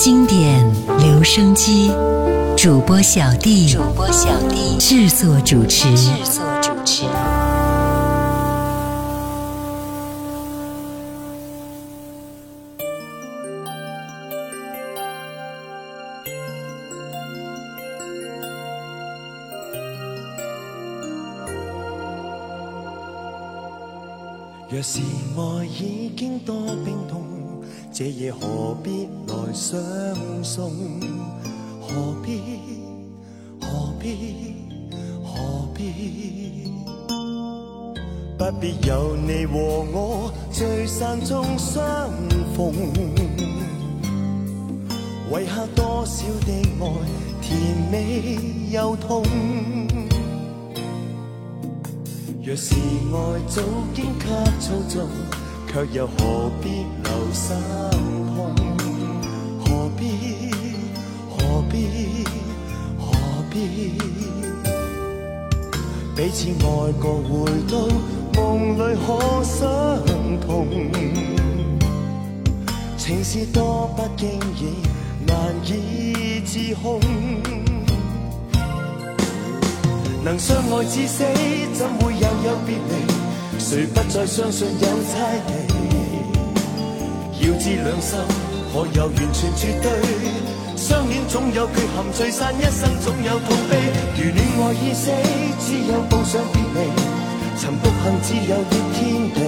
[0.00, 0.64] 经典
[1.00, 1.90] 留声机，
[2.56, 7.02] 主播小弟，主播小弟制作主持，制作主持。
[24.70, 27.37] 若是爱已经多冰冻。
[27.92, 29.74] 这夜何必来相
[30.44, 30.70] 送？
[31.80, 32.38] 何必
[33.60, 34.54] 何必
[35.24, 36.70] 何必？
[38.38, 39.58] 不必有你和
[39.92, 42.10] 我聚散中相
[42.54, 42.72] 逢，
[45.30, 46.88] 遗下多少的爱，
[47.40, 47.58] 甜
[47.90, 48.38] 美
[48.70, 49.22] 又痛。
[52.44, 53.62] 若是爱早
[53.94, 54.28] 经给
[54.60, 55.08] 操纵。
[55.80, 57.56] 却又何必留心
[58.78, 58.88] 痛？
[59.64, 60.50] 何必？
[61.30, 62.24] 何必？
[62.98, 63.12] 何
[63.48, 63.92] 必？
[66.16, 67.88] 彼此爱过，回到
[68.42, 70.02] 梦里可相
[70.40, 70.66] 同。
[72.96, 74.82] 情是多不经意，
[75.26, 76.98] 难以自控。
[80.24, 81.22] 能相爱至死，
[81.72, 82.20] 怎会又
[82.50, 83.17] 有别离？
[83.68, 87.44] 谁不再相信有猜忌？
[87.46, 88.18] 要知两心
[88.72, 89.90] 可有完全绝对？
[90.74, 93.76] 相恋总有缺陷，聚散一生总有痛悲。
[94.16, 95.10] 如恋爱已死，
[95.60, 96.90] 只有步上别离，
[97.58, 99.40] 曾不幸，只有的天地。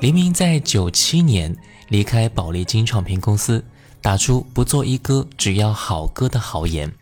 [0.00, 1.56] 黎明在九七年
[1.88, 3.64] 离开宝丽金唱片公司，
[4.02, 6.92] 打出“不做一哥，只要好歌”的豪言，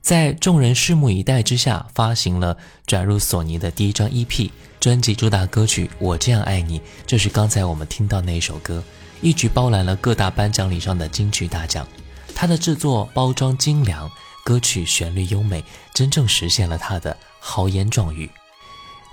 [0.00, 2.56] 在众人拭目以待之下，发行了
[2.86, 4.50] 转入索尼的第一张 EP
[4.80, 8.82] 专辑，主打歌曲《我这样爱你》，就是刚才我们听到那一首歌，
[9.20, 11.86] 一举包揽了各大颁奖礼上的金曲大奖。
[12.34, 14.10] 它的制作包装精良。
[14.46, 18.30] 歌曲旋律优美，真正实现了他的豪言壮语。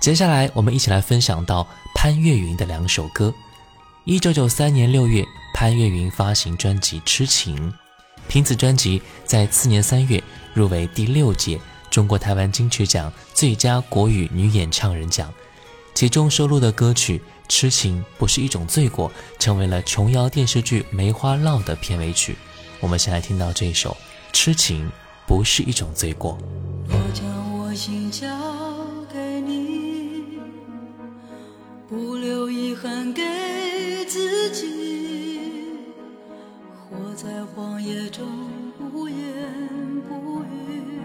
[0.00, 3.34] 接下来，我们一起来分享到潘越云的两首歌。
[4.04, 7.72] 一九九三年六月，潘越云发行专辑《痴情》，
[8.28, 11.58] 凭此专辑在次年三月入围第六届
[11.90, 15.34] 中国台湾金曲奖最佳国语女演唱人奖。
[15.96, 17.18] 其中收录的歌曲
[17.48, 22.36] 《痴情》不是一种罪过，成为了琼瑶电视剧《梅花烙》的片尾曲。
[22.78, 23.90] 我们先来听到这首
[24.32, 24.86] 《痴情》。
[25.26, 26.36] 不是一种罪过，
[26.88, 27.26] 我将
[27.58, 28.26] 我心交
[29.12, 30.38] 给你，
[31.88, 33.22] 不留遗憾给
[34.06, 35.70] 自己。
[36.76, 38.24] 活在荒野中，
[38.92, 39.16] 不言
[40.08, 41.00] 不语，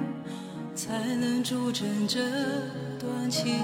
[0.76, 2.20] 才能铸成这
[3.00, 3.56] 段情。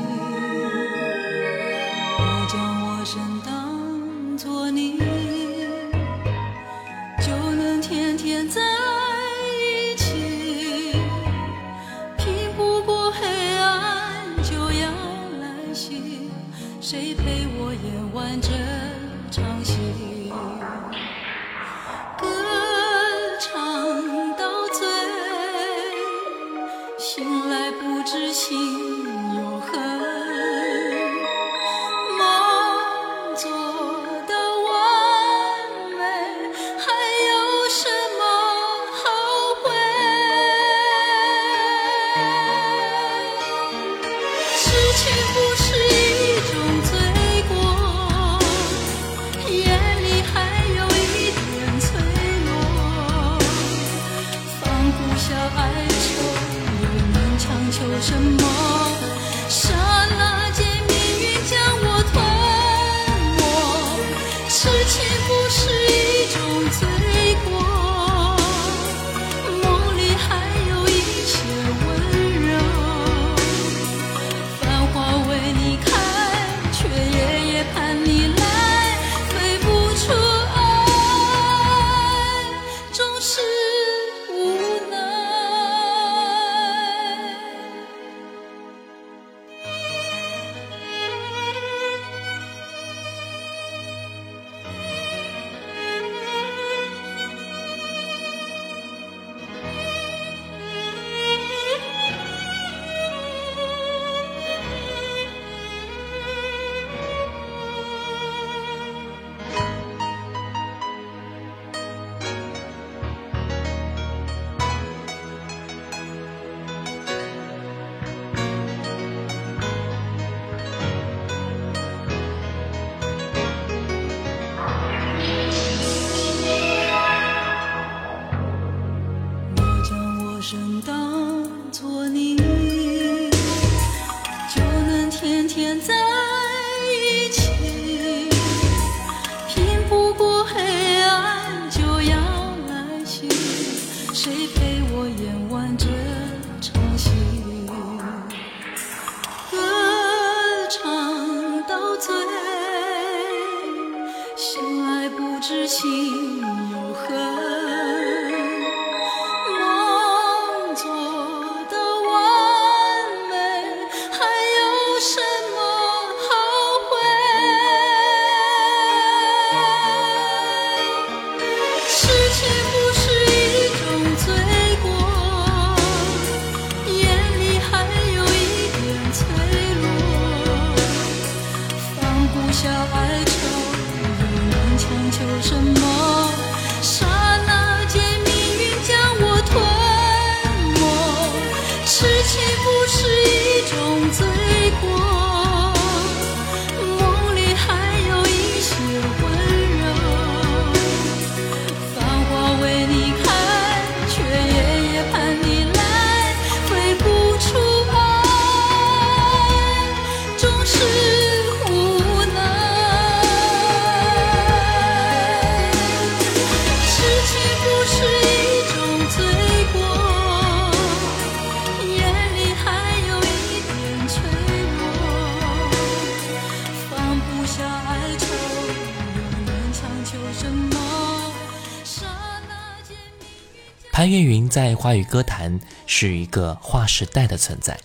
[234.55, 237.77] 在华语歌坛是一个划时代的存在，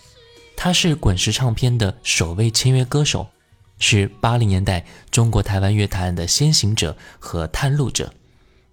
[0.55, 3.27] 他是滚石唱片的首位签约歌手，
[3.77, 8.13] 是八零年代中国台湾乐坛的先行者和探路者。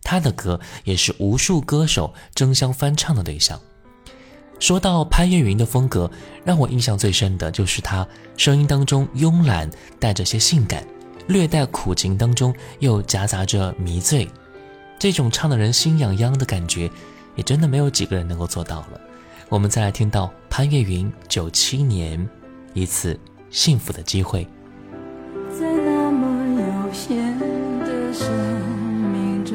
[0.05, 3.61] 他的歌也是无数歌手争相翻唱的对象。
[4.61, 6.09] 说到潘越云的风格，
[6.45, 10.87] 让我印象最深的就是他声音当中慵懒，带着些性感，
[11.26, 14.31] 略带苦情当中又夹杂着迷醉，
[15.00, 16.88] 这种唱的人心痒痒的感觉。
[17.38, 19.00] 也真的没有几个人能够做到了。
[19.49, 22.28] 我们再来听到潘越云九七年
[22.75, 23.18] 一次
[23.49, 24.42] 幸福的机会。
[25.61, 28.28] 在那么有限的生
[29.12, 29.54] 命中，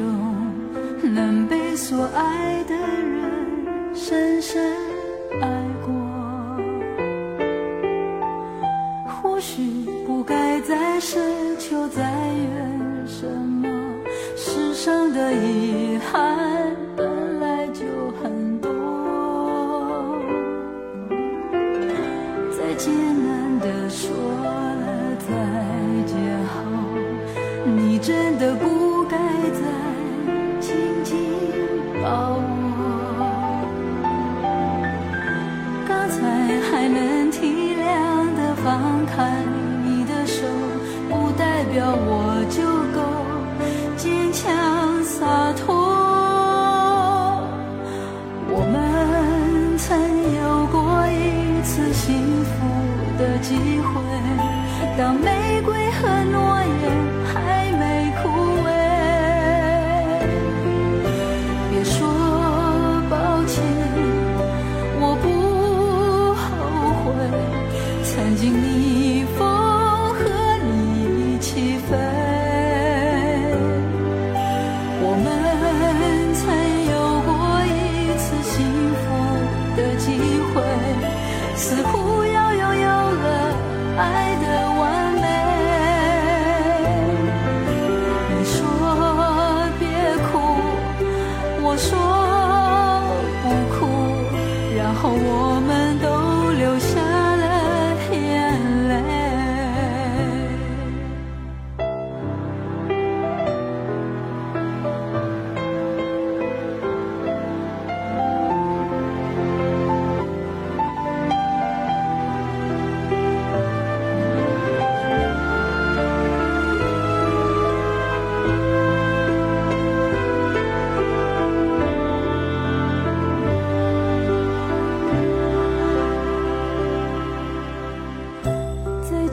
[1.14, 4.74] 能被所爱的人深深
[5.42, 6.64] 爱过，
[9.12, 9.60] 或许
[10.06, 11.20] 不该再奢
[11.58, 13.68] 求再远什么
[14.34, 15.73] 世上的。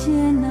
[0.03, 0.09] 艰
[0.41, 0.50] 难。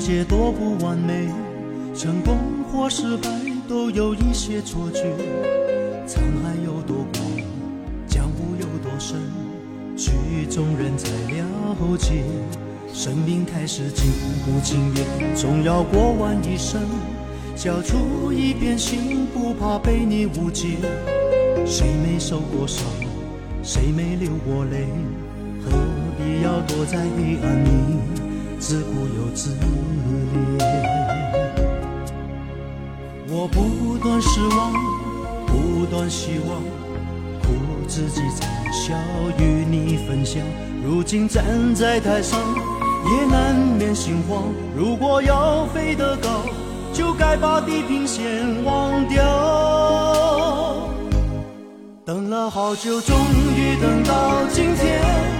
[0.00, 1.28] 世界多不完美，
[1.94, 3.28] 成功或失败
[3.68, 4.98] 都有一些错觉。
[6.06, 7.36] 沧海有多广，
[8.08, 9.18] 江湖有多深，
[9.98, 10.10] 曲
[10.48, 12.22] 终人才了解。
[12.94, 14.06] 生命开始尽
[14.46, 16.80] 不情愿，总要过完一生。
[17.54, 20.78] 交出一片心，不怕被你误解。
[21.66, 22.86] 谁没受过伤，
[23.62, 24.86] 谁没流过泪，
[25.62, 25.70] 何
[26.16, 27.99] 必要躲在黑暗里？
[28.60, 29.58] 自顾又自怜，
[33.30, 34.74] 我不断失望，
[35.46, 36.60] 不断希望，
[37.40, 37.56] 苦
[37.88, 38.94] 自己，嘲笑，
[39.38, 40.42] 与你分享。
[40.84, 41.42] 如今站
[41.74, 42.38] 在台上，
[43.10, 44.42] 也难免心慌。
[44.76, 46.28] 如果要飞得高，
[46.92, 50.86] 就该把地平线忘掉。
[52.04, 53.16] 等了好久，终
[53.56, 55.39] 于等到今天。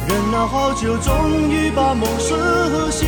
[0.07, 2.35] 忍了好久，终于把梦实
[2.91, 3.07] 现。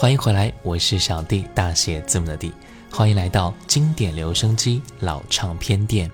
[0.00, 2.50] 欢迎回来，我是小 D，大写字母的 D。
[2.90, 6.10] 欢迎来到经典留声机老唱片店。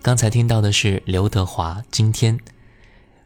[0.00, 1.82] 刚才听到的是刘德华。
[1.90, 2.38] 今天，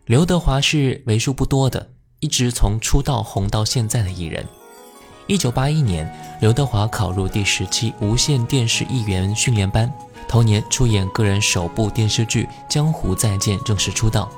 [0.07, 4.47] 刘德华是为数不多的一直从出道红到现在的艺人。
[5.27, 6.11] 一九八一年，
[6.41, 9.93] 刘德华考入第十期无线电视艺员训练班，
[10.27, 14.33] 同年出演个人首部电视剧《江湖再见》，正式出道。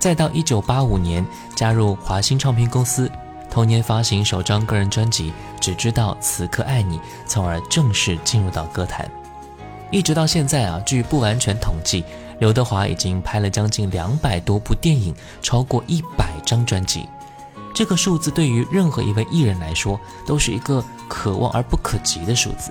[0.00, 3.08] 再到一九八五年，加入华星唱片公司。
[3.52, 9.06] 同年发行首张个人专辑《只知道此刻爱你》，从而正式进入到歌坛。
[9.90, 12.02] 一直到现在啊，据不完全统计，
[12.38, 17.06] 刘德华已经拍了将近两百多部电影，超过一百张专辑。
[17.74, 22.70] 这个数字对于任何一位艺人来说，都是一个可望而不可及的数字。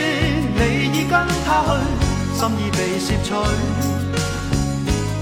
[0.65, 2.04] 你已跟他去
[2.47, 3.33] 心意被摄取，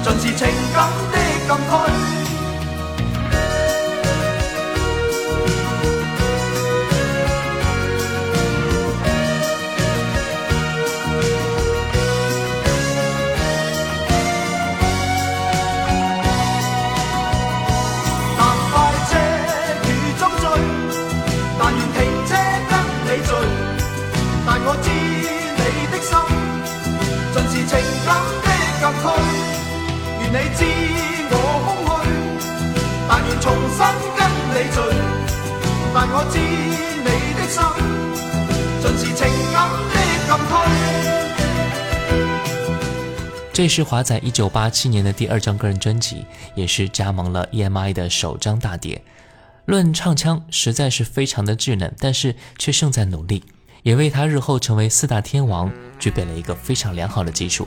[0.04, 1.56] 尽是情感的禁
[2.22, 2.27] 区。
[30.28, 30.66] 你你你知知
[31.30, 31.34] 我
[31.86, 32.12] 我空
[33.10, 33.46] 但但愿重
[34.18, 34.20] 跟
[36.32, 36.34] 聚。
[37.38, 37.58] 的心，
[43.54, 49.02] 这是华仔一九八七年的第二张个人专辑，也是加盟了 EMI 的首张大碟。
[49.64, 53.46] 论唱腔，实在是非常的稚嫩，但是却胜在努力，
[53.84, 57.66] 也为他日后成为四大天王，具备了一个非常良好的基础。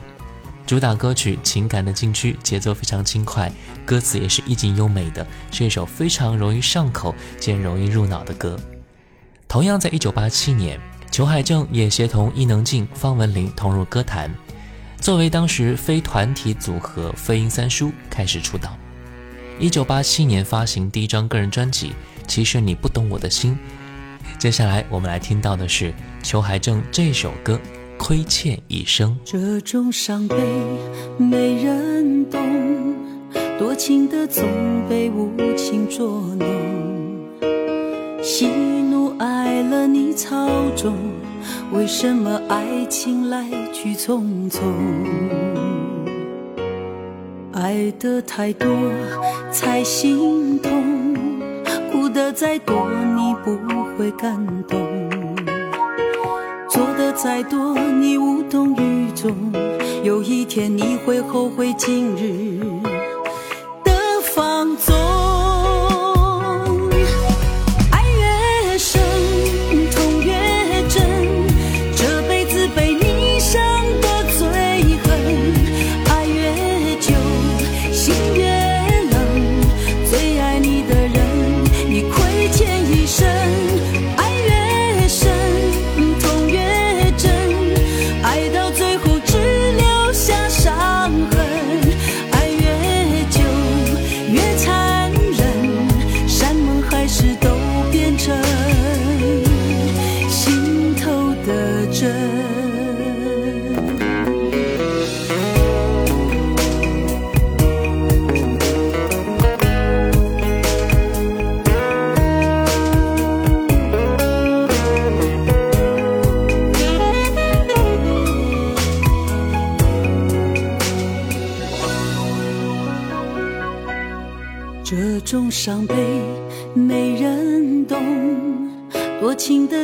[0.67, 3.51] 主打歌曲《情感的禁区》，节奏非常轻快，
[3.85, 8.59] 歌词也是意境优美的，是一首非常容易上口兼容易入脑的歌。
[9.49, 10.79] 同样，在一九八七年，
[11.11, 14.31] 裘海正也协同伊能静、方文琳同入歌坛，
[15.01, 18.77] 作为当时非团体组合飞鹰三叔开始出道。
[19.59, 21.89] 一九八七年发行第一张个人专辑
[22.29, 23.53] 《其实你不懂我的心》。
[24.39, 25.93] 接下来我们来听到的是
[26.23, 27.61] 裘海正这首歌。
[28.03, 30.35] 亏欠一生，这种伤悲
[31.19, 32.41] 没人懂。
[33.59, 34.43] 多情的总
[34.89, 40.95] 被无情捉弄，喜怒哀乐你操纵，
[41.75, 44.61] 为什么爱情来去匆匆？
[47.53, 48.67] 爱的太多
[49.53, 51.15] 才心痛，
[51.93, 53.59] 哭的再多你不
[53.99, 55.00] 会感动。
[57.23, 59.31] 再多，你无动于衷。
[60.03, 62.80] 有一天，你会后悔今日。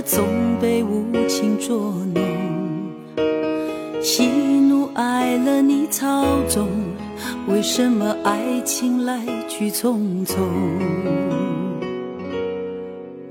[0.06, 2.22] 总被无情捉弄，
[4.00, 6.68] 喜怒哀乐你操纵，
[7.48, 10.36] 为什么爱情来去匆匆？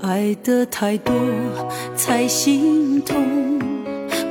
[0.02, 1.14] 爱的太多
[1.96, 3.24] 才心痛，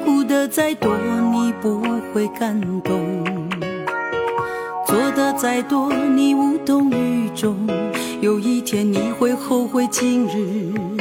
[0.06, 0.96] 哭的再多
[1.34, 1.82] 你不
[2.14, 3.26] 会感动，
[4.86, 7.58] 做的再多你无动于衷，
[8.22, 10.95] 有一天你会后悔今日。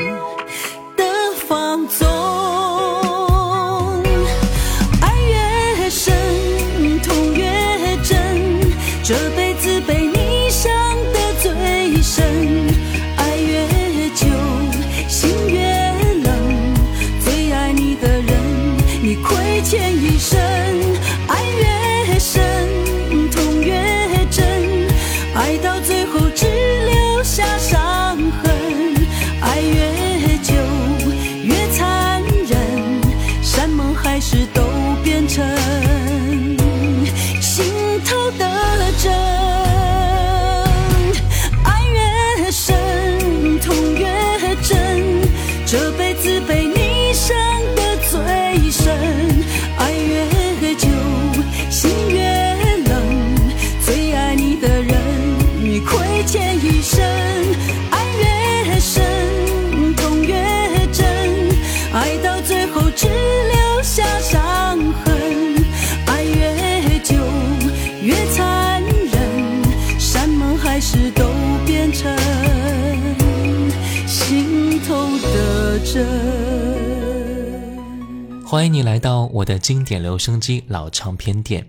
[78.55, 81.67] 欢迎你来到我的经典留声机老唱片店。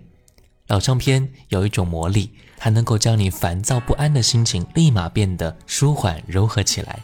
[0.68, 7.00] 老唱片有一种魔力，它能够将你烦躁不安的心情立马变得舒缓柔和起来，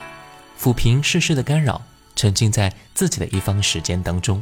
[0.57, 1.83] 抚平世事的干扰，
[2.15, 4.41] 沉浸在自己的一方时间当中。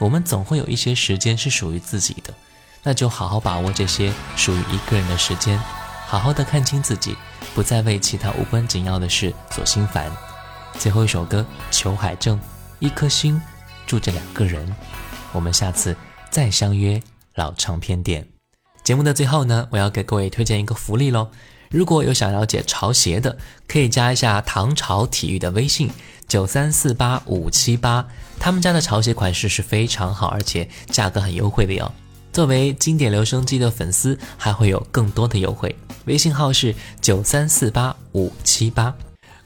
[0.00, 2.34] 我们总会有一些时间是属于自己的，
[2.82, 5.56] 那就好好把握这些属于一个人的时间，
[6.04, 7.14] 好好的看清自己，
[7.54, 10.10] 不再为其他无关紧要的事所心烦。
[10.80, 12.36] 最后一首歌，裘海正
[12.80, 13.36] 《一颗心》。
[13.86, 14.64] 住着两个人，
[15.32, 15.94] 我们下次
[16.30, 17.00] 再相约
[17.34, 18.26] 老唱片店。
[18.82, 21.30] 节目的最后呢，我要给各位推荐一个福利喽。
[21.70, 25.90] 如果有想了解潮鞋的，可以加一下唐朝体育的微信：
[26.28, 28.06] 九三四八五七八。
[28.38, 31.90] 他们家的潮鞋款式是非常好，而且价格很优惠的哟。
[32.32, 35.74] 作为经典留声机的粉丝，还会有更多的优惠。
[36.06, 38.94] 微信号是九三四八五七八。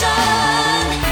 [1.00, 1.09] 身。